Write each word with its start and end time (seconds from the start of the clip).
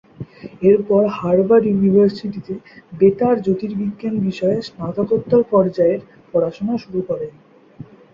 এরপর 0.63 1.01
হার্ভার্ড 1.17 1.65
ইউনিভার্সিটিতে 1.67 2.53
বেতার 2.93 3.35
জ্যোতির্বিজ্ঞান 3.45 4.15
বিষয়ে 4.27 4.57
স্নাতকোত্তর 4.67 5.41
পর্যায়ের 5.51 6.01
পড়াশোনা 6.31 6.75
শুরু 6.83 6.99
করেন। 7.09 7.31